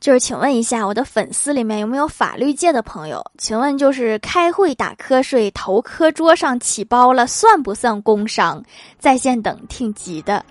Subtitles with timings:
[0.00, 3.22] 就是请问一下我的粉丝里面有没有法律界的朋友？
[3.36, 8.64] 请问就是开会打瞌睡头磕桌上起包了算不算工伤？
[8.98, 10.42] 在线等挺急的。